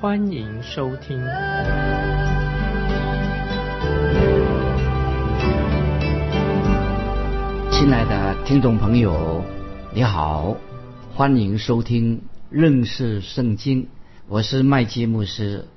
[0.00, 1.18] 欢迎收听。
[7.70, 9.44] 亲爱的听众朋友，
[9.92, 10.56] 你好，
[11.14, 13.88] 欢迎收听认识圣经。
[14.26, 15.68] 我是麦基牧师。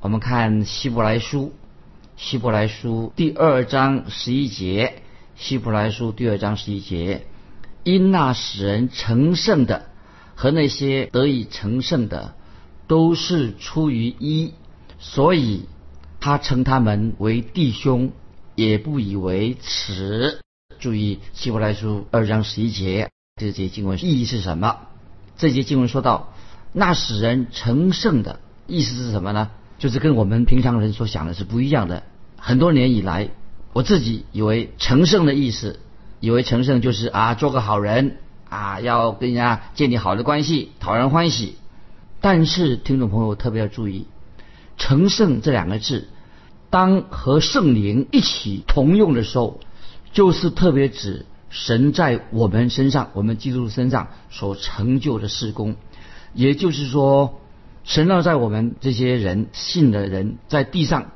[0.00, 1.52] 我们看希伯来书，
[2.16, 5.02] 希伯来书第二章十一节。
[5.34, 7.26] 希伯来书第二章十一节，
[7.84, 9.90] 因那使人成圣的
[10.34, 12.34] 和那些得以成圣的，
[12.86, 14.52] 都是出于一，
[14.98, 15.66] 所以
[16.20, 18.12] 他称他们为弟兄，
[18.54, 20.40] 也不以为耻。
[20.78, 24.76] 注意希伯来书二章十一节这节经文意义是什么？
[25.36, 26.32] 这节经文说到
[26.72, 29.50] 那使人成圣的意思是什么呢？
[29.78, 32.02] 就是跟我们平常人所想的是不一样的。
[32.36, 33.30] 很多年以来。
[33.72, 35.80] 我自己以为成圣的意思，
[36.20, 38.16] 以为成圣就是啊做个好人
[38.48, 41.56] 啊，要跟人家建立好的关系，讨人欢喜。
[42.28, 44.08] 但是听众朋友特别要注意，
[44.76, 46.08] 成圣这两个字，
[46.70, 49.60] 当和圣灵一起同用的时候，
[50.12, 55.76] 就是特别指神在我们身上，我们基督身上所成就的事工。
[56.34, 57.38] 也就是说，
[57.84, 61.12] 神要在我们这些人信的人在地上。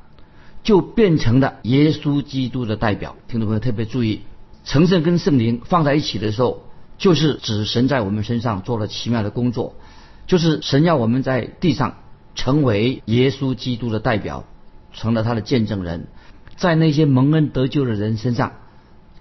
[0.63, 3.17] 就变成了耶稣基督的代表。
[3.27, 4.21] 听众朋友特别注意，
[4.63, 6.63] 成圣跟圣灵放在一起的时候，
[6.97, 9.75] 就是指神在我们身上做了奇妙的工作，
[10.27, 11.97] 就是神要我们在地上
[12.35, 14.45] 成为耶稣基督的代表，
[14.93, 16.07] 成了他的见证人，
[16.55, 18.53] 在那些蒙恩得救的人身上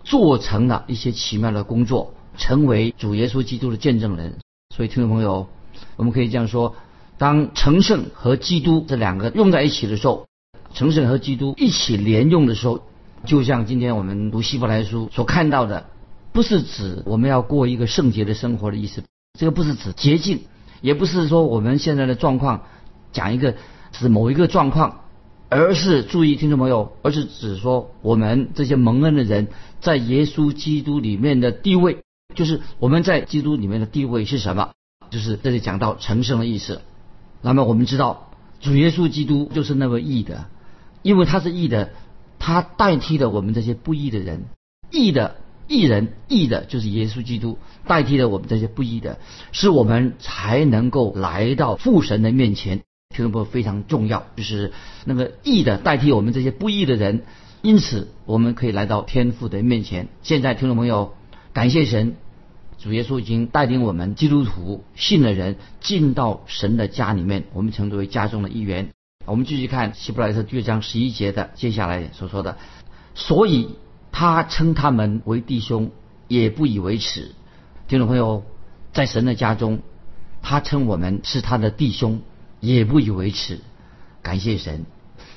[0.05, 4.39] 做成了一些奇妙的工作，成为主耶稣基督的见证人。
[4.75, 5.49] 所以，听众朋友，
[5.97, 6.77] 我们可以这样说：
[7.19, 10.27] 当成圣和基督这两个用在一起的时候。
[10.73, 12.85] 成圣和基督一起连用的时候，
[13.25, 15.87] 就像今天我们读希伯来书所看到的，
[16.31, 19.03] 不是指我们要过一个圣洁的生活的意思。
[19.37, 20.43] 这个不是指洁净，
[20.81, 22.63] 也不是说我们现在的状况
[23.13, 23.55] 讲一个
[23.93, 25.01] 指某一个状况，
[25.49, 29.49] 而是注意听众朋友，而是指说我们这些蒙恩的人
[29.81, 31.99] 在耶稣基督里面的地位，
[32.35, 34.71] 就是我们在基督里面的地位是什么？
[35.11, 36.83] 就是这里讲到成圣的意思。
[37.43, 38.31] 那么我们知道，
[38.61, 40.47] 主耶稣基督就是那位义的。
[41.03, 41.91] 因为他是义的，
[42.39, 44.45] 他代替了我们这些不义的人。
[44.91, 45.37] 义的
[45.71, 49.21] 义人，义的就是耶稣基督代替了我们这些不义的，
[49.53, 52.81] 是我们才能够来到父神的面前。
[53.15, 54.73] 听众朋友非常重要，就是
[55.05, 57.23] 那个义的代替我们这些不义的人，
[57.63, 60.09] 因此我们可以来到天父的面前。
[60.23, 61.15] 现在听众朋友，
[61.53, 62.17] 感谢神，
[62.79, 68.89] 主耶稣已经带领我们基督徒信的人进到神的家里面，我们成为家中的一员。
[69.25, 72.59] 我们继续看希伯来书第二章十一节的接下来所说的，
[73.15, 73.69] 所以
[74.13, 75.91] 他称他们为弟兄，
[76.29, 77.33] 也不以为耻。
[77.89, 78.45] 听众朋友，
[78.93, 79.81] 在神的家中，
[80.43, 82.21] 他称我们是他的弟兄，
[82.61, 83.61] 也不以为耻。
[84.23, 84.85] 感谢神。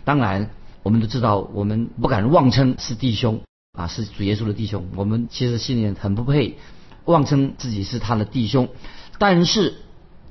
[0.03, 0.49] 当然，
[0.83, 3.41] 我们都知道，我们不敢妄称是弟兄
[3.73, 4.87] 啊，是主耶稣的弟兄。
[4.95, 6.57] 我们其实心里很不配
[7.05, 8.69] 妄称自己是他的弟兄。
[9.17, 9.75] 但是，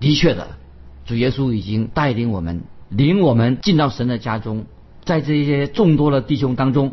[0.01, 0.59] 的确的，
[1.07, 2.63] 主耶稣已经带领我们。
[2.89, 4.67] 领我们进到神的家中，
[5.05, 6.93] 在这些众多的弟兄当中，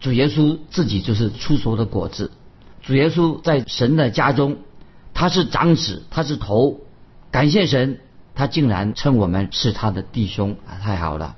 [0.00, 2.30] 主耶稣自己就是出熟的果子。
[2.82, 4.58] 主耶稣在神的家中，
[5.14, 6.80] 他是长子，他是头。
[7.32, 7.98] 感谢神，
[8.34, 10.78] 他竟然称我们是他的弟兄啊！
[10.82, 11.36] 太好了，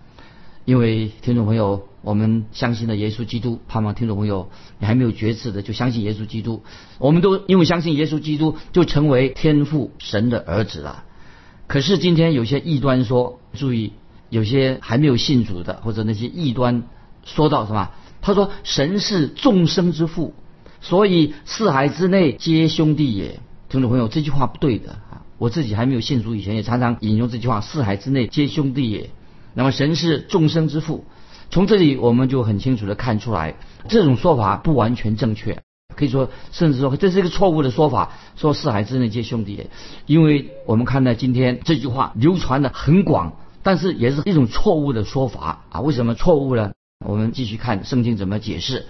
[0.64, 6.62] 因为听众朋友，我们相信了耶稣基督，盼望听众朋友你还没有觉知的，就相信耶稣基督。
[6.98, 11.04] 我们都因为相信耶稣基督，就成为天父神的儿子了。
[11.66, 13.94] 可是今天有些异端说，注意，
[14.28, 16.84] 有些还没有信主的，或者那些异端
[17.24, 17.90] 说到什么？
[18.20, 20.34] 他说神是众生之父，
[20.80, 23.40] 所以四海之内皆兄弟也。
[23.68, 25.20] 听众朋友，这句话不对的啊！
[25.36, 29.10] 我自己还没有信主以前，也常常引用这句话：四海之内皆兄弟也。
[29.52, 31.04] 那么神是众生之父，
[31.50, 33.56] 从这里我们就很清楚的看出来，
[33.88, 35.62] 这种说法不完全正确。
[35.94, 39.70] 可以说，甚至说这是一个错误的说法，说四海之内皆兄弟也，
[40.06, 45.80] 因为我们看到今天这句话流传的很广，但是也是一种错误的说法啊。
[45.80, 46.72] 为什么错误呢？
[47.04, 48.86] 我们继续看圣经怎么解释。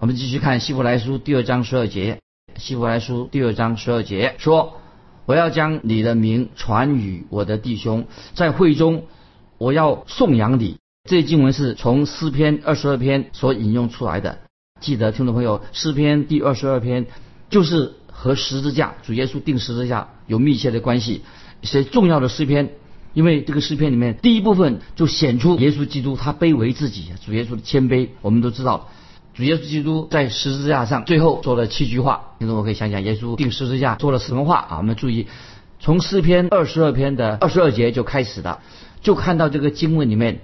[0.00, 2.20] 我们继续看希伯来书第二章十二节，
[2.56, 4.80] 希伯来书第二章十二节说
[5.24, 9.04] ：“我要将你的名传与我的弟兄，在会中
[9.56, 14.40] 我要颂扬你。”这经文是从诗篇二十二篇所引用出来的。
[14.80, 17.06] 记得听众朋友，诗篇第二十二篇
[17.50, 21.22] 就是和十字架主耶稣定十字架有密切的关系，
[21.60, 22.70] 一些重要的诗篇。
[23.14, 28.08] 因为这个诗篇里面第一部分就显出耶稣基督他卑微自己，主耶稣的谦卑。
[28.20, 28.88] 我们都知道，
[29.34, 32.34] 主耶稣基督在十字架上最后说了七句话。
[32.38, 34.76] 听众我可以想想，耶稣定十字架说了什么话啊？
[34.78, 35.26] 我们注意，
[35.80, 38.60] 从诗篇二十二篇的二十二节就开始的，
[39.00, 40.40] 就看到这个经文里面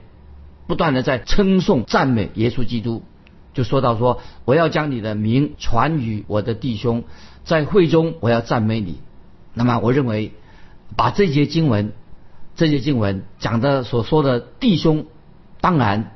[0.66, 3.02] 不断的在称颂赞美耶稣基督，
[3.52, 7.05] 就说到说我要将你的名传于我的弟兄，
[7.44, 8.99] 在会中我要赞美你。
[9.52, 10.32] 那么我认为
[10.96, 11.93] 把这节经文。
[12.56, 15.06] 这些经文讲的所说的弟兄，
[15.61, 16.12] 当然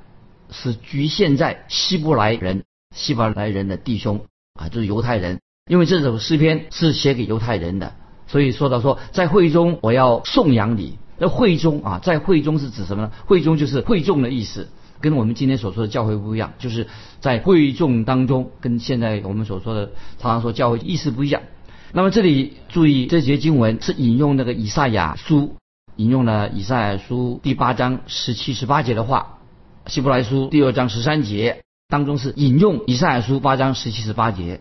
[0.51, 2.65] 是局限在希伯来人、
[2.95, 4.25] 希伯来人的弟兄
[4.55, 5.41] 啊，就是犹太人。
[5.69, 7.95] 因为这首诗篇是写给犹太人的，
[8.27, 10.99] 所以说到说在会中我要颂扬你。
[11.21, 13.13] 那会中啊，在会中是指什么呢？
[13.27, 14.69] 会中就是会众的意思，
[15.01, 16.87] 跟我们今天所说的教会不一样，就是
[17.19, 21.43] 在会众当中，跟现在我们所说的常常说教会意思不一样。
[21.93, 25.57] 那么这里注意这节经文是引用那个以赛亚书。
[25.99, 29.39] 引用了以赛亚书第八章十七、十八节的话，
[29.87, 34.61] 希伯来书第二章十三节当中是引用以赛亚书八章十七、十八节。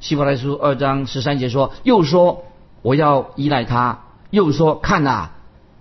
[0.00, 2.44] 希伯来书二章十三节说：“又说
[2.82, 5.30] 我要依赖他，又说看呐，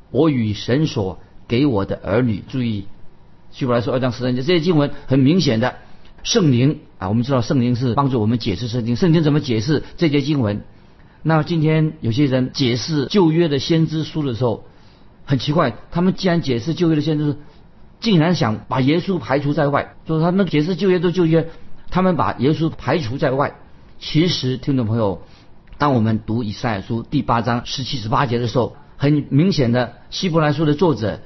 [0.10, 1.20] 我与神所
[1.50, 2.88] 给我的儿女。”注意，
[3.52, 5.76] 希伯来书二章十三节这些经文很明显的
[6.24, 8.96] 圣灵啊，我们知道圣灵是帮助我们解释圣经。
[8.96, 10.64] 圣经怎么解释这些经文？
[11.24, 14.64] 那今天有些人解释旧约的先知书的时候。
[15.26, 17.38] 很奇怪，他们既然解释旧约的先知，
[18.00, 21.50] 竟然想把耶稣排除在外，就是他们解释旧约都旧约，
[21.90, 23.56] 他们把耶稣排除在外。
[24.00, 25.22] 其实，听众朋友，
[25.78, 31.22] 当我们读以赛亚书第八章十七、十八节的时候，很明显的，希伯来书的作者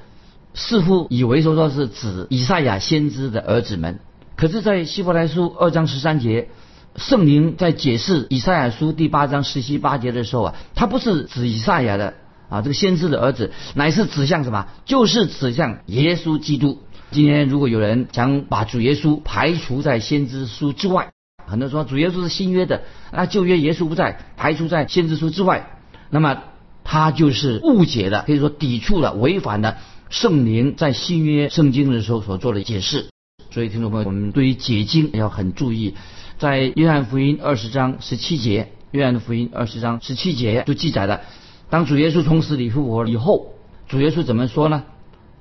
[0.54, 3.98] 似乎以为说说是指以赛亚先知的儿子们。
[4.36, 6.50] 可是，在希伯来书二章十三节，
[6.94, 12.14] 圣灵在解释以赛亚书第八章十七、八节的时候啊，他不是指以赛亚的。
[12.48, 14.68] 啊，这个先知的儿子乃是指向什么？
[14.84, 16.82] 就是指向耶稣基督。
[17.10, 21.12] 今天如果有人想把主耶稣排除在先知书之外，
[21.46, 25.78] 很多人说主耶稣是新约的，那旧约耶稣不在，排除在先知书之外，
[26.10, 26.42] 那么
[26.84, 29.78] 他就是误解的，可以说抵触了、违反了
[30.10, 33.06] 圣灵在新约圣经的时候所做的解释。
[33.50, 35.94] 所以听众朋友，我们对于解经要很注意。
[36.38, 41.22] 在约翰福音二十章十七节，约翰福音二十章十七节就记载了。
[41.70, 43.52] 当主耶稣从死里复活以后，
[43.88, 44.84] 主耶稣怎么说呢？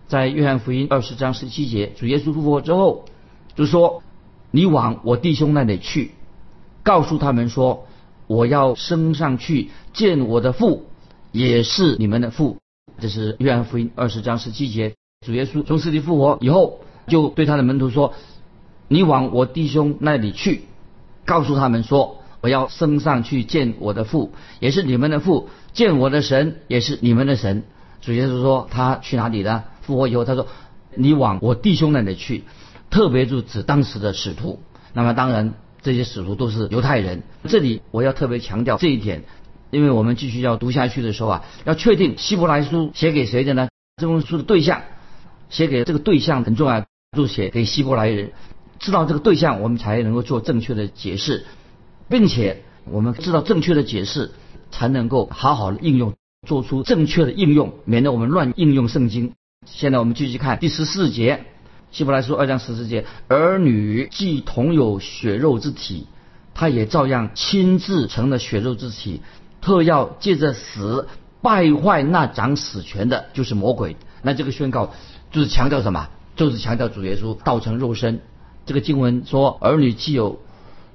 [0.08, 3.06] 在约翰福音二十章十七节，主耶稣复活之后
[3.56, 4.04] 就说
[4.52, 6.12] ：“你往我弟兄那里去，
[6.84, 7.88] 告诉他们说，
[8.28, 10.86] 我要升上去见我的父，
[11.32, 12.58] 也是你们的父。”
[13.00, 14.96] 这是约翰福音二十章十七节。
[15.26, 18.14] 主耶稣从死里复活以后，就对他的门徒说
[18.90, 20.64] ：“你往我弟兄那里去，
[21.26, 27.64] 告诉他们说。”我要升上去见我的父，也是你们的父；见我的神，也是你们的神。
[28.02, 29.64] 主耶稣说他去哪里呢？
[29.84, 30.48] 复活以后，他说
[30.96, 32.46] 你往我弟兄那里去，
[32.90, 34.60] 特别就指当时的使徒。
[34.94, 35.54] 那么当然，
[35.84, 37.22] 这些使徒都是犹太人。
[37.48, 39.26] 这里我要特别强调这一点，
[39.70, 43.70] 因为我们继续要读下去的时候啊，要确定希伯来书写给谁的呢？
[43.98, 44.82] 这封书的对象，
[45.52, 46.84] 写给这个对象很重要，
[47.16, 48.32] 就写给希伯来人。
[48.80, 51.46] 知道这个对象，我们才能够做正确的解释。
[52.10, 54.32] 并且我们知道正确的解释，
[54.72, 56.14] 才能够好好的应用，
[56.48, 59.34] 做出正确的应用，免得我们乱应用圣经。
[59.66, 61.46] 现在我们继续看第十四节，
[61.92, 66.08] 希伯来书二章十四节：儿女既同有血肉之体，
[66.54, 69.22] 他也照样亲自成了血肉之体，
[69.62, 71.08] 特要借着死
[71.42, 73.96] 败坏那掌死权的，就是魔鬼。
[74.22, 74.94] 那这个宣告
[75.32, 76.10] 就是强调什么？
[76.36, 78.22] 就是强调主耶稣道成肉身。
[78.66, 80.40] 这个经文说：儿女既有。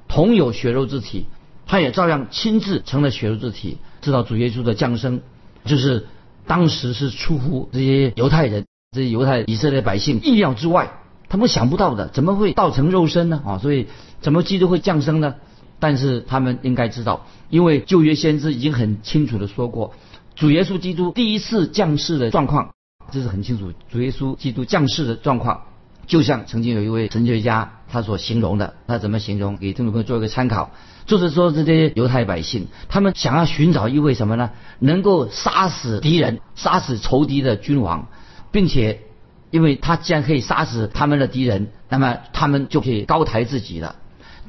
[0.08, 1.24] 同有血肉之体，
[1.66, 3.78] 他也照样亲自成了血肉之体。
[4.00, 5.20] 知道主耶稣的降生，
[5.64, 6.06] 就是
[6.46, 10.92] 当时是出乎这些犹太人、这些犹太以色列百姓意料之外，
[11.28, 13.40] 他们想不到的，怎么会道成肉身呢？
[13.46, 13.86] 啊，所以
[14.20, 15.36] 怎么基督会降生呢？
[15.78, 19.94] 但是他们应该知道，因为旧约先知已经很清楚的说过，
[20.34, 22.72] 主耶稣基督第一次降世的状况，
[23.10, 23.72] 这是很清楚。
[23.90, 25.62] 主耶稣基督降世的状况。
[26.06, 29.56] 就像曾经有一位神学家他所形容的，他怎么形容？
[29.56, 30.70] 给听众朋友做一个参考，
[31.06, 34.50] 就是说这些犹太百姓，他们想要寻找一位什么呢？
[34.78, 38.08] 能够杀死敌人、杀死仇敌的君王，
[38.50, 39.02] 并且，
[39.50, 43.96] 因为他既然可以杀死他们的敌人，那么他们就可以高抬自己了。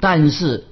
[0.00, 0.64] 但是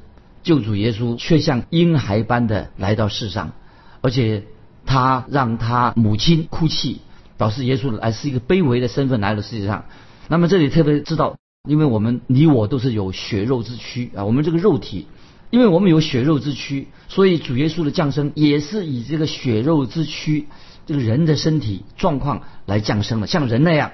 [0.42, 3.52] 救主耶稣却像婴孩般的来到世上，
[4.00, 4.44] 而且
[4.84, 7.00] 他让他母亲哭泣，
[7.38, 9.84] 表示耶稣来是一个卑微的身份来到世界上。
[10.32, 11.36] 那么这里特别知道，
[11.68, 15.06] 因为我们你我都是有血肉之躯啊，我们这个肉体，
[15.50, 20.48] 因为我们有血肉之躯，所以主耶稣的降生也是以这个血肉之躯，
[20.86, 23.90] 这个人的身体状况来降生的，像人那样，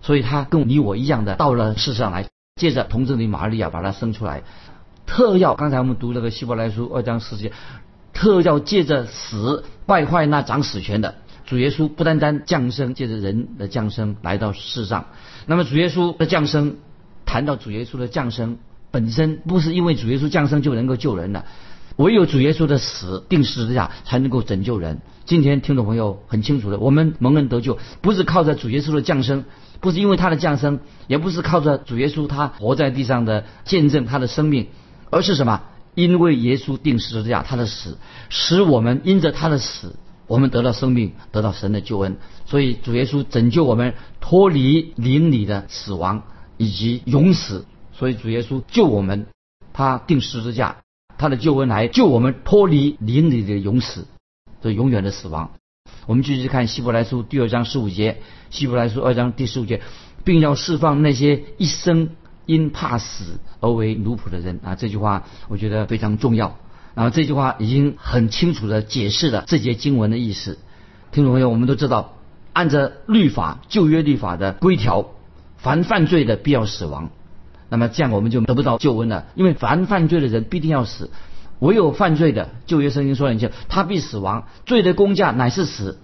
[0.00, 4.42] 所以他跟你我一样的到了世上来，借着童贞女玛利亚把他生出来，
[5.04, 7.52] 特要刚才我们读那个希伯来书二章四节，
[8.14, 11.16] 特要借着死败坏那掌死权的。
[11.46, 15.06] 主耶稣不单单降生，借着人的降生来到世上。
[15.46, 16.76] 那么主耶稣的降生，
[17.26, 18.58] 谈到主耶稣的降生
[18.90, 21.44] 本身，不是因为主耶稣降生就能够救人的，
[21.96, 25.02] 唯有主耶稣的死定十字架才能够拯救人。
[25.26, 29.44] 今天听众朋友很清楚的，我们蒙恩得救，不是靠着主耶稣的降生，
[29.80, 34.68] 不是因为他的降生，也不是靠着主耶稣他活在地上的见证他的生命，
[35.10, 35.62] 而是什么？
[35.94, 37.98] 因为耶稣定十字架，他的死
[38.28, 39.94] 使我们因着他的死。
[40.26, 42.16] 我们得到生命，得到神的救恩，
[42.46, 46.22] 所以主耶稣拯救我们脱离邻里的死亡
[46.56, 47.66] 以及永死。
[47.92, 49.26] 所以主耶稣救我们，
[49.72, 50.78] 他定十字架，
[51.16, 54.06] 他的救恩来救我们脱离邻里的永死，
[54.60, 55.52] 这永远的死亡。
[56.06, 59.80] 我们继续看希伯来书第二章十五节，希伯来书二章第十五节，
[60.24, 62.10] 并要释放那些一生
[62.46, 64.74] 因怕死而为奴仆的人啊！
[64.74, 66.58] 这句话我觉得非常重要。
[66.94, 70.58] 然后这句话已经很清楚的解释了这节经文的意思。
[71.10, 72.14] 听众朋友，我们都知道，
[72.52, 75.06] 按照律法旧约律法的规条，
[75.56, 77.10] 凡犯罪的必要死亡。
[77.68, 81.10] 那么这样我们就得不到救恩了，因为凡犯罪的人必定要死。
[81.60, 85.98] 唯有犯罪的，旧约圣经说了一句：“他必死亡，罪的公价乃是死。”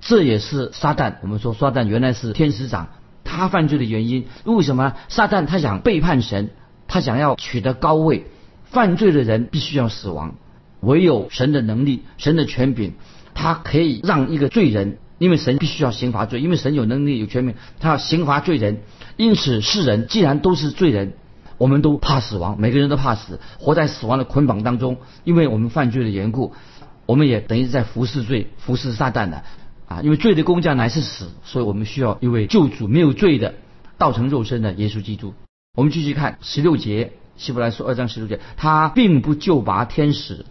[0.00, 1.14] 这也是撒旦。
[1.22, 2.88] 我们说撒旦原来是天使长，
[3.24, 4.94] 他犯罪的原因为什么？
[5.08, 6.50] 撒旦他想背叛神，
[6.88, 8.26] 他想要取得高位。
[8.74, 10.34] 犯罪的人必须要死亡，
[10.80, 12.92] 唯有神的能力、神的权柄，
[13.32, 18.82] 他可以让一个罪人，因为神必须要刑罚罪，因为神有能力、有权柄，他要刑罚罪人。
[19.16, 21.12] 因此，世人既然都是罪人，
[21.56, 26.52] 我们都怕死亡，每个人都怕死，活在死亡的捆绑当中，因为我们犯罪的缘故，
[27.06, 29.44] 我们也等于在服侍罪、服侍撒旦的
[29.86, 30.00] 啊！
[30.02, 33.54] 因为罪的工价乃是死，所以我们需要一位救主，没有罪的，
[33.98, 35.32] 道成肉身的耶稣基督。
[35.76, 37.12] 我们继续看十六节。
[37.36, 40.46] 希伯来书二章十六节，他并不救拔天使，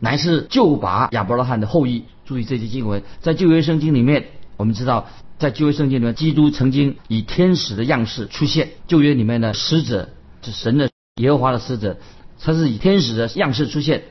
[0.00, 2.04] 乃是救拔亚伯拉罕的后裔。
[2.24, 8.70] 注意这些经文，在旧约圣经里面，我们知道，在旧约圣经里面，基督曾经以天使的样式出现。
[8.88, 10.08] 旧约里面的使者
[10.40, 11.98] 是神的耶和华的使者，
[12.40, 14.04] 他是以天使的样式出现。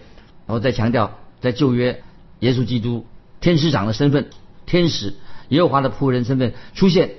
[0.46, 2.04] 然后再强调，在旧约，
[2.40, 3.08] 耶稣基督
[3.42, 4.30] 天使长的身份，
[4.68, 5.16] 天使
[5.50, 7.16] 耶和华的仆人身份出现。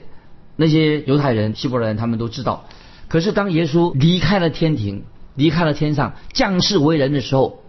[0.55, 2.67] 那些犹太人、希伯来人他们都知道。
[3.15, 5.05] 可是当耶稣离开了天庭，
[5.37, 7.61] 离开了天上，降世为人的时候，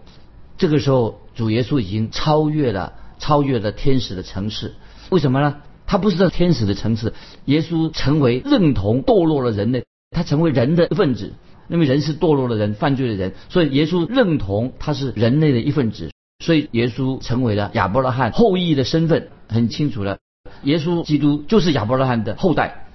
[0.58, 4.74] 这个时候主耶稣已经超越了超越了天使的层次。
[5.08, 5.58] 为什么呢？
[5.86, 11.32] 他不是在天使的层次，耶稣成为认同堕落了人类，他成为人的一份子。
[11.68, 16.10] 因为人是堕落的人，犯罪的人，所以耶稣认同他是人类的一份子。
[16.44, 20.18] 所以耶稣成为了亚伯拉罕后裔的身份很清楚了。
[20.64, 22.88] 耶稣基督就是亚伯拉罕的后代。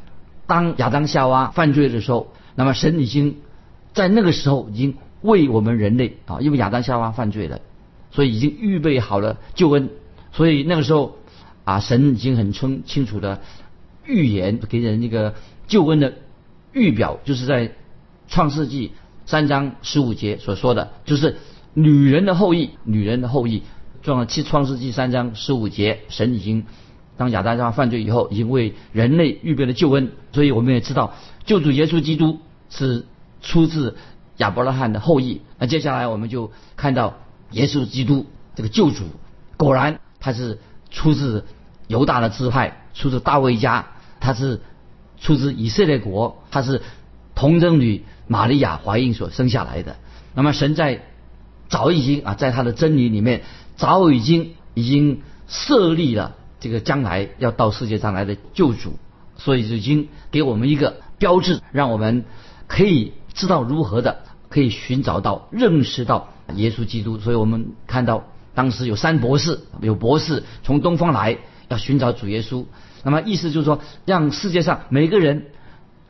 [0.48, 2.27] 当亚当夏娃犯罪的时候。
[2.55, 3.38] 那么神已经
[3.93, 7.60] 在那个时候已经为我们人类啊，因为亚当夏娃犯罪了，
[8.12, 9.89] 所以已经预备好了救恩。
[10.31, 11.17] 所以那个时候
[11.63, 13.41] 啊，神已经很清清楚的
[14.05, 15.36] 预言给人一个
[15.67, 16.13] 救恩的
[16.74, 17.72] 预表，就是在
[18.27, 18.91] 创世纪
[19.25, 21.38] 三章十五节所说的，就是
[21.74, 23.63] 女人的后裔，女人的后裔。
[24.03, 26.65] 创七创世纪三章十五节，神已经
[27.21, 30.11] 当亚当夏娃犯罪以后，已经为人类预备了救恩。
[30.33, 31.13] 所以我们也知道。
[31.45, 32.39] 救主耶稣基督
[32.71, 33.05] 是
[33.41, 33.95] 出自
[34.37, 35.41] 亚伯拉罕的后裔。
[35.59, 37.17] 那接下来我们就看到
[37.51, 38.25] 耶稣基督
[38.55, 39.03] 这个救主，
[39.57, 40.59] 果然他是
[40.89, 41.45] 出自
[41.87, 43.85] 犹大的支派，出自大卫家，
[44.19, 44.61] 他是
[45.19, 46.81] 出自以色列国，他是
[47.35, 49.97] 童贞女玛利亚怀孕所生下来的。
[50.33, 51.03] 那么神在
[51.69, 53.43] 早已经啊，在他的真理里面
[53.75, 58.93] 早已经已经设立了这个将来要到世界上来的救主，
[59.35, 61.01] 所以就已经给我们一个。
[61.17, 62.25] 标志让我们
[62.65, 68.23] 可以知道如何的可以寻找到认识到耶稣基督，所以我们看到
[68.55, 71.37] 当时有三博士，有博士从东方来
[71.67, 72.65] 要寻找主耶稣。
[73.03, 75.51] 那么意思就是说，让世界上每个人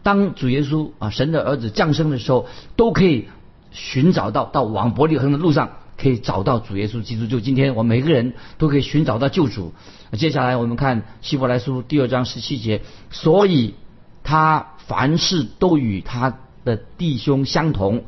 [0.02, 3.28] 当主耶稣啊神的儿子降生的时候，都可以
[3.72, 7.28] 寻找到到往伯利恒的路上可以找到主耶稣基督。
[7.28, 9.74] 就今天我们每个人都可以寻找到救主。
[10.14, 12.82] 接下来我们看希伯来书第二章十七节，
[13.12, 13.76] 所以
[14.24, 14.68] 他。
[14.88, 18.04] 凡事都与他的弟兄相同，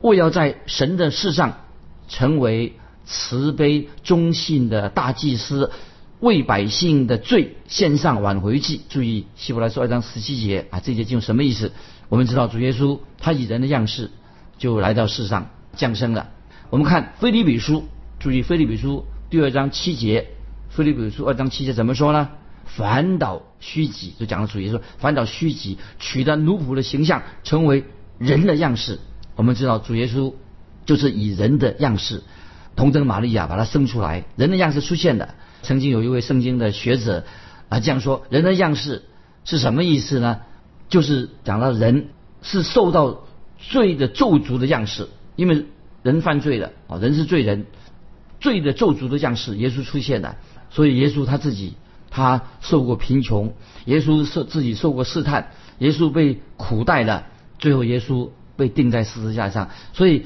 [0.00, 1.62] 为要在神的世上
[2.06, 2.74] 成为
[3.04, 5.72] 慈悲忠信的大祭司，
[6.20, 8.82] 为百姓的罪献上挽回祭。
[8.88, 11.72] 注意希伯来书二章十七节啊，这节经什么意思？
[12.08, 14.12] 我们知道主耶稣他以人的样式
[14.58, 16.28] 就来到世上降生了。
[16.70, 17.84] 我们看菲利比书，
[18.18, 20.28] 注意菲利比书第二章七节，
[20.68, 22.28] 菲利比书二章七节怎么说呢？
[22.66, 27.84] 反倒虚己，就讲了主耶稣反倒虚己，取得奴仆的形象，成为
[28.18, 28.98] 人的样式。
[29.34, 30.34] 我们知道主耶稣
[30.84, 32.22] 就是以人的样式，
[32.76, 35.36] 童贞玛利亚把他生出来，人的样式出现的。
[35.62, 37.24] 曾经有一位圣经的学者
[37.70, 39.04] 啊这样说：人的样式
[39.46, 40.40] 是什么意思呢？
[40.90, 42.10] 就是讲到人
[42.42, 43.22] 是受到
[43.58, 45.64] 罪的咒诅的样式，因为
[46.08, 47.66] 人犯罪了啊，人是罪人，
[48.40, 50.36] 罪的咒诅的样式，耶稣出现的。
[50.70, 51.74] 所以耶稣他自己
[52.10, 53.52] 他受过贫穷，
[53.84, 57.26] 耶稣受自己受过试探，耶稣被苦待了，
[57.58, 59.68] 最后耶稣被钉在十字架上。
[59.92, 60.24] 所以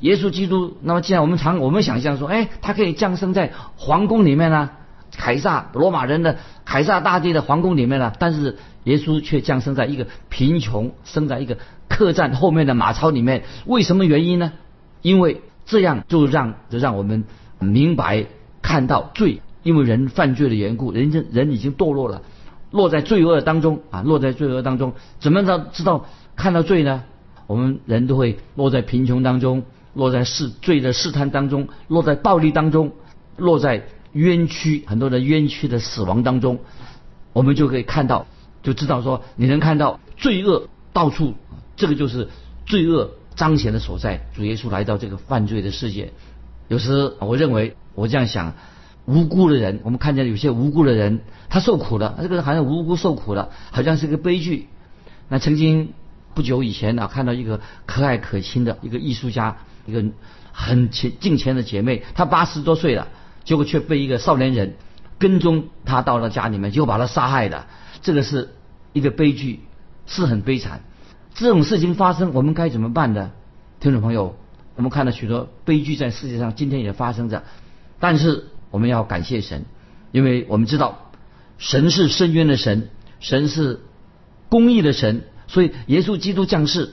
[0.00, 4.70] 耶稣基督，那么既然我们常我们想象说，哎，他可以降生在皇宫里面呢，
[5.16, 8.56] 凯撒罗马人的凯撒大帝的皇宫里面呢，但是。
[8.84, 11.56] 耶稣却降生在一个贫穷，生在一个
[11.88, 13.44] 客栈后面的马槽里面。
[13.64, 14.52] 为什么原因呢？
[15.04, 17.24] 因为这样就让就让我们
[17.58, 18.24] 明白
[18.62, 22.22] 看到罪，因为人犯罪的缘故，人人已经堕落了，
[22.70, 24.94] 落在罪恶当中啊，落在罪恶当中。
[25.20, 27.04] 怎么道知道看到罪呢？
[27.46, 32.92] 我们人都会落在贫穷当中，落在试罪的试探当中，落在暴力当中，
[33.36, 33.84] 落在
[34.14, 36.60] 冤屈很多的冤屈的死亡当中，
[37.34, 38.26] 我们就可以看到。
[38.62, 41.34] 就知道说，你能看到罪恶到处，
[41.76, 42.28] 这个就是
[42.64, 44.26] 罪恶彰显的所在。
[44.34, 46.12] 主耶稣来到这个犯罪的世界，
[46.68, 48.54] 有时我认为我这样想，
[49.06, 54.68] 无辜的人，我们看见有些无辜的人，他受苦了，这个人好像无辜受苦了，好像是个悲剧。
[55.28, 55.92] 那曾经
[56.34, 60.04] 不久以前呢，看到一个可爱可亲的一个艺术家，一个
[60.52, 63.08] 很虔敬虔的姐妹，她八十多岁了，
[63.44, 64.76] 结果却被一个少年人
[65.18, 67.66] 跟踪她到了家里面，结果把她杀害了。
[68.02, 68.50] 这个是
[68.92, 69.60] 一个悲剧，
[70.06, 70.82] 是很悲惨。
[71.34, 73.32] 这种事情发生，我们该怎么办呢？
[73.80, 74.36] 听众朋友，
[74.76, 77.42] 我们看到许多悲剧在世界上今天也发生着，
[77.98, 79.64] 但是我们要感谢神，
[80.12, 81.10] 因为我们知道
[81.58, 83.80] 神是深渊的神，神是
[84.48, 86.92] 公义的神，所以耶稣基督降世，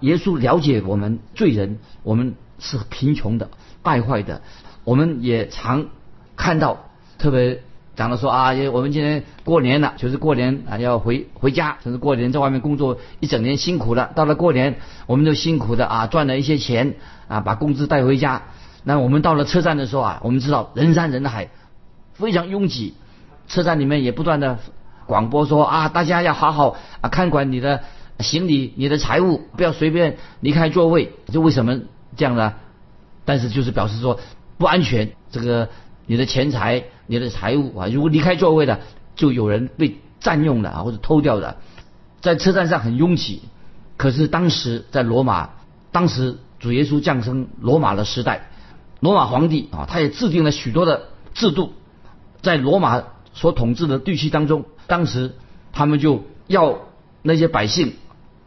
[0.00, 3.48] 耶稣了解我们罪人，我们是贫穷的、
[3.82, 4.42] 败坏的，
[4.84, 5.88] 我们也常
[6.36, 7.62] 看到特别。
[7.98, 14.76] 讲了说啊，我们今天过年了，就是过年啊要回回家，就是过年在外面工作一整年辛苦了，到了过年
[15.08, 16.94] 我们都辛苦的啊赚了一些钱
[17.26, 18.42] 啊把工资带回家。
[18.84, 21.48] 那我们到了车站的时候啊，我们知道人山人海，
[22.14, 22.94] 非常拥挤，
[23.48, 24.60] 车站里面也不断的
[25.04, 27.82] 广播说啊大家要好好啊看管你的
[28.20, 31.14] 行李、你的财物，不要随便离开座位。
[31.32, 31.80] 就为什么
[32.16, 32.54] 这样呢？
[33.24, 34.20] 但是就是表示说
[34.56, 35.68] 不安全，这个。
[36.08, 38.80] 你的钱财、你的财物啊，如果离开座位的，
[39.14, 41.58] 就有人被占用了啊，或者偷掉了。
[42.22, 43.42] 在车站上很拥挤，
[43.98, 45.50] 可是当时在罗马，
[45.92, 48.48] 当时主耶稣降生罗马的时代，
[49.00, 51.74] 罗马皇帝啊，他也制定了许多的制度，
[52.40, 55.34] 在罗马所统治的地区当中，当时
[55.72, 56.78] 他们就要
[57.20, 57.92] 那些百姓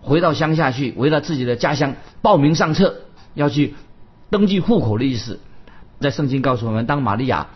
[0.02, 1.94] 回到乡下去，回到自己的家乡
[2.24, 2.96] 报名上册，
[3.36, 3.76] 要去
[4.32, 5.40] 登记户口的意思。
[6.02, 7.48] 在圣经告诉我们，当玛利亚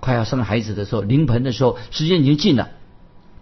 [0.00, 2.68] 快要生孩子的时候，临盆的时候，时间已经近了。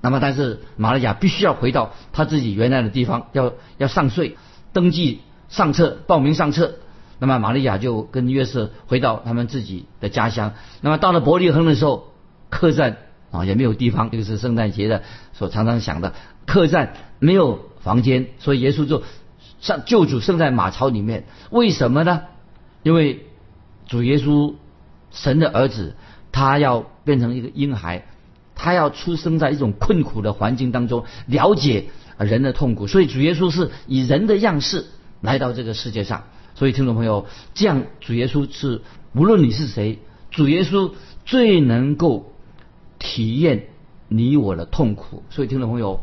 [0.02, 4.36] 那么，但是玛利亚必须要回到她自己原来的地方，要要上税、
[4.72, 6.74] 登记、上册、报名上册。
[7.18, 10.54] 那么，玛利亚就跟约瑟回到他们自己的家乡。
[10.80, 12.12] 那么，到了伯利恒的时候，
[12.48, 12.96] 客栈
[13.30, 15.02] 啊也没有地方，这个是圣诞节的
[15.34, 16.14] 所常常想的，
[16.46, 19.02] 客栈没有房间，所以耶稣就
[19.60, 21.24] 上救主生在马槽里面。
[21.50, 22.22] 为什么呢？
[22.82, 23.26] 因为
[23.90, 24.54] 主耶稣，
[25.10, 25.96] 神的儿子，
[26.30, 28.06] 他要变成一个婴孩，
[28.54, 32.86] 他要出生在一种困苦的环境当中，了解人的痛苦。
[32.86, 34.86] 所以主耶稣是以人的样式
[35.20, 36.22] 来到这个世界上。
[36.54, 38.80] 所以听众朋友，这样主耶稣是
[39.12, 39.98] 无论你是谁，
[40.30, 40.92] 主耶稣
[41.24, 42.32] 最能够
[43.00, 43.64] 体验
[44.06, 45.24] 你我的痛苦。
[45.30, 45.98] 所以听众朋友，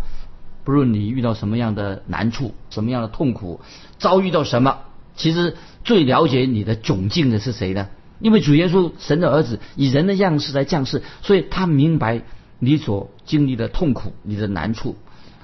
[0.65, 3.61] 不论你遇到什么样的难处，什么样的痛苦，
[3.97, 4.79] 遭遇到什么。
[5.17, 7.89] 其实最了解你的窘境的是谁呢？
[8.19, 12.21] 因为主耶稣神的儿子以人的样式来降世，所以他明白
[12.59, 14.95] 你所经历的痛苦、你的难处。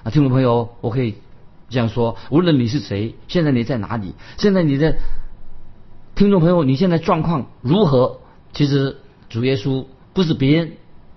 [0.03, 1.15] 啊，听众朋友，我可以
[1.69, 4.95] 这样说：无论你是谁，现在你在哪里，现在你的
[6.15, 8.19] 听众朋友，你现在状况如何？
[8.53, 8.97] 其实
[9.29, 10.73] 主耶稣不是别人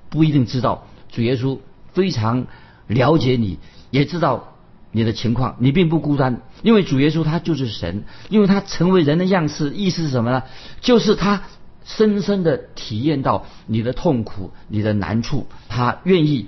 [0.09, 1.59] 不一定知道，主耶稣
[1.93, 2.47] 非常
[2.87, 3.59] 了解你，
[3.91, 4.56] 也知道。
[4.97, 10.43] 你的情况，你并不孤单，因为主耶稣他就是神，因为他成为人的样式，意思是什么呢？
[10.81, 11.43] 就是他
[11.85, 16.47] 深深的体验到你的痛苦、你的难处，他愿意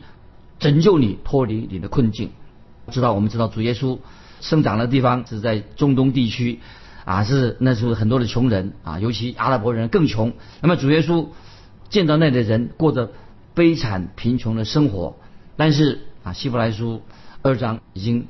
[0.59, 2.31] 拯救你脱离你的困境。
[2.91, 3.99] 知道我们知道主耶稣
[4.41, 6.61] 生长的地方是在中东地区，
[7.05, 10.33] 啊，是那时候很多的穷人啊，尤其阿拉伯人更穷。
[10.63, 11.27] 那么主耶稣
[11.91, 13.13] 见到那里的人过着
[13.55, 15.17] 悲惨贫穷的生活，
[15.59, 17.03] 但是啊，希伯来书
[17.43, 18.27] 二章已经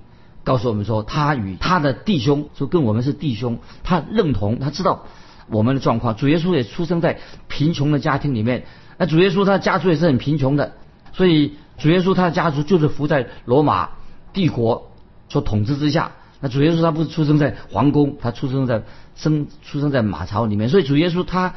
[0.49, 5.05] 告诉我们说，他与他的弟兄说跟我们是弟兄，他认同，他知道
[5.51, 6.17] 我们的状况。
[6.17, 8.65] 主耶稣也出生在贫穷的家庭里面，
[8.97, 10.73] 那主耶稣他的家族也是很贫穷的，
[11.13, 13.91] 所以主耶稣他的家族就是服在罗马
[14.33, 14.91] 帝国
[15.29, 16.13] 所统治之下。
[16.41, 18.85] 那主耶稣他不是出生在皇宫，他出生在
[19.17, 21.57] 生出生在马槽里面，所以主耶稣他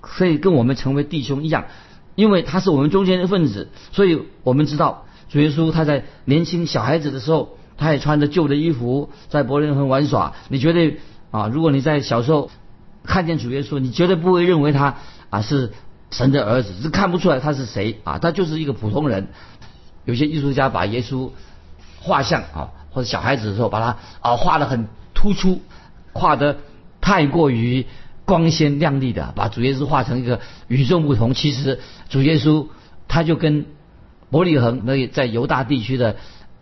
[0.00, 1.66] 可以跟我们成为弟兄一样，
[2.14, 10.34] 因为他是我们中间的分子，所以我们知道主耶稣他在年轻小孩子的时候，他也穿着旧的衣服在伯利恒玩耍。
[10.48, 11.00] 你绝对
[11.32, 12.48] 啊，如果你在小时候
[13.02, 14.98] 看见主耶稣，你绝对不会认为他
[15.30, 15.72] 啊是
[16.12, 19.26] 神的儿子，是看不出来他是谁啊，他就是一个普通人。
[20.04, 21.30] 有些艺术家把耶稣
[22.00, 25.60] 画像啊，或者小孩子的时候把他啊画得很突出，
[26.12, 26.58] 画得
[27.00, 27.86] 太过于。
[28.26, 30.38] 光鲜亮丽的，把主耶稣画成一个
[30.68, 31.34] 与众不同。
[31.34, 32.68] 其实主耶稣
[33.08, 33.66] 他就跟
[34.30, 36.14] 伯利恒那在犹大地区的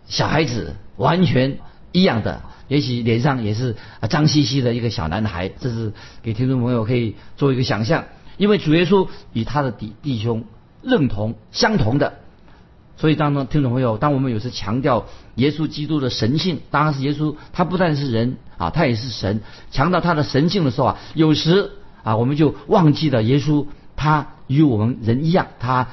[0.09, 1.59] 小孩子完全
[1.93, 5.47] 一样的，也许脸上也是啊脏兮兮的一个小男孩。
[5.47, 8.03] 这是给听众朋友可以做一个想象，
[8.35, 10.43] 因为主耶稣与他的弟弟兄
[10.81, 12.15] 认同相同的。
[12.97, 19.39] 所以，当中听众朋友，当我们有时强调耶稣基督的神性，当然是耶稣，他不但是人啊，他也是神。
[19.71, 21.71] 强调他的神性的时候啊，有时
[22.03, 25.87] 啊，我们就忘记了耶稣，他与我们人一样，他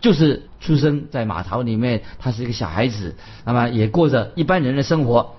[0.00, 5.36] 就是出生在马槽里面，他是一个小孩子，那么也过着一般人的生活。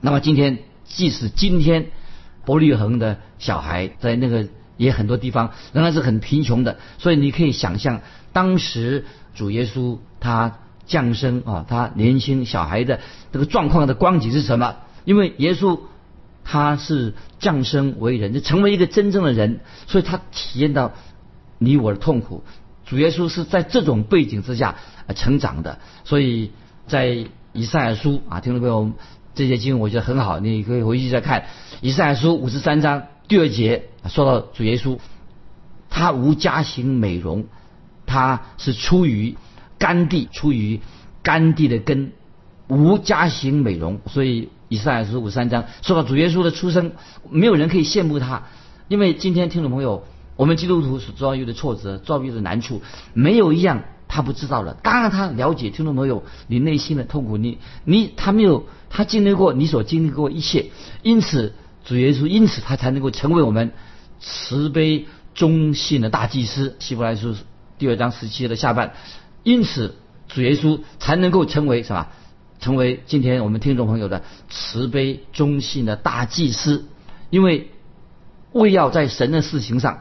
[0.00, 1.86] 那么今天，即使今天
[2.44, 8.00] 伯利恒的小孩在那个也很多地方仍然是很贫穷的，所以你可以想象
[8.32, 9.98] 当时主耶稣。
[10.18, 12.98] 他降生啊，他年轻小孩的
[13.30, 14.76] 这个状况的光景是什么？
[15.04, 15.78] 因为耶稣
[16.42, 20.94] 他是降生为人，就成为一个真正的人，所以他体验到
[21.58, 22.42] 你我的痛苦。
[22.86, 24.76] 主耶稣是在这种背景之下
[25.14, 26.52] 成长的，所以
[26.86, 28.92] 在以赛亚书啊，听众朋友，
[29.34, 31.46] 这些经文我觉得很好，你可以回去再看。
[31.82, 34.98] 以赛亚书五十三章第二节，说到主耶稣，
[35.90, 37.44] 他无家型美容，
[38.06, 39.36] 他是出于。
[39.78, 40.80] 甘地出于
[41.22, 42.12] 甘地的根，
[42.66, 46.92] 无家型美容，所以以赛亚书五十三章说到主耶稣的出生，
[47.28, 48.44] 没有人可以羡慕他，
[48.88, 52.82] 因为今天听众朋友，我们基督徒所遭遇的挫折、遭遇的难处，
[53.14, 54.74] 没有一样他不知道的。
[54.82, 60.70] 当然他了解听众朋友你内心的痛苦，你你他没有他经历过你所经历过一切，
[61.02, 63.72] 因此主耶稣因此他才能够成为我们
[64.20, 66.76] 慈悲忠信的大祭司。
[66.78, 67.34] 希伯来书
[67.78, 68.94] 第二章十七的下半。
[69.42, 69.94] 因此，
[70.28, 72.08] 主耶稣才能够成为什么？
[72.58, 76.84] 成为今天我们听众朋友的慈悲忠信的大祭司。
[77.30, 77.70] 因为
[78.52, 80.00] 为要在神的事情上，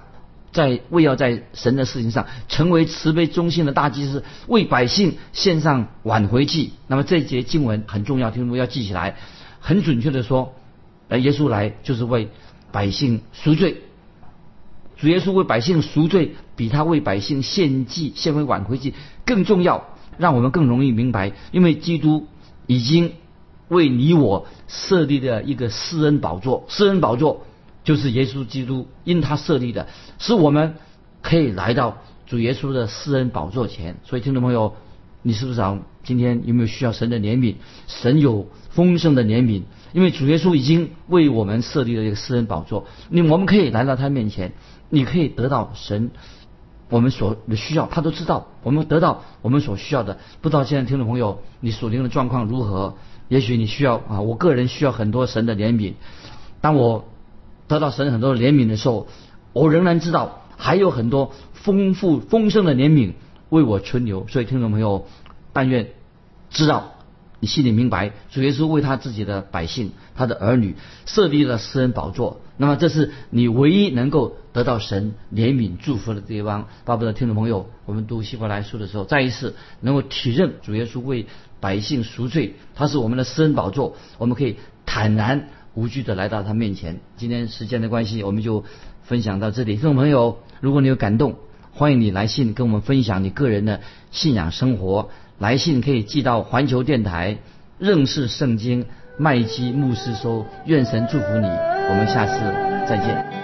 [0.55, 6.71] 在为要在神的事情上成为慈悲忠心的大祭司，为百姓献上挽回祭。
[6.87, 9.17] 那么这一节经文很重要，听众朋友要记起来。
[9.59, 10.53] 很准确的说，
[11.09, 12.29] 呃，耶稣来就是为
[12.71, 13.81] 百姓赎罪。
[14.95, 18.93] 主耶稣为百姓赎罪，比他为百姓献祭、献为挽回祭
[19.25, 21.33] 更重要，让我们更容易明白。
[21.51, 22.27] 因为基督
[22.65, 23.11] 已经
[23.67, 27.45] 为你我设立的一个施恩宝座，施恩宝座
[27.85, 29.87] 就是耶稣基督因他设立的，
[30.19, 30.75] 使我们
[31.21, 33.95] 可以来到主耶稣的私人宝座前。
[34.03, 34.75] 所以，听众朋友，
[35.21, 37.55] 你是不是想今天有没有需要神的怜悯？
[37.87, 39.61] 神有丰盛的怜悯，
[39.93, 44.51] 因为主耶稣已经为我们设立了一个私人宝座，你我们可以来到他面前。
[44.89, 46.11] 你可以得到神
[46.89, 48.47] 我们所的需要，他都知道。
[48.61, 52.95] 我们得到我们所需要的，不知道现在听众朋友你所灵的状况如何？
[53.27, 55.93] 也许你需要啊，我个人需要很多神的怜悯。
[56.61, 57.05] 当我
[57.67, 59.07] 得到神很多怜悯的时候，
[59.53, 63.13] 我仍然知道还有很多丰富丰盛的怜悯
[63.49, 64.27] 为我存留。
[64.27, 65.07] 所以听众朋友，
[65.53, 65.89] 但愿
[66.49, 66.91] 知道。
[67.41, 72.41] 你心里明白，主耶稣为他自己的百姓、他的儿女设立了私人宝座。
[72.57, 76.69] 那么，这是你唯一能够得到神怜悯祝福的地方。
[76.85, 81.27] 巴不得听众朋友，我们读希伯来书的时候，再一次能够体认主耶稣为
[81.59, 86.99] 百姓赎罪，他是我们的私人宝座，我们可以坦然无惧的来到他面前。
[87.17, 88.63] 今天时间的关系，我们就
[89.03, 89.73] 分享到这里。
[89.73, 91.35] 听众朋友，如果你有感动，
[91.71, 95.09] 欢迎你来信跟我们分享你个人的信仰生活。
[95.37, 97.37] 来信可以寄到环球电台
[97.77, 98.85] 认识圣经
[99.17, 102.39] 麦基牧师收，愿神祝福你，我们下次
[102.87, 103.34] 再见。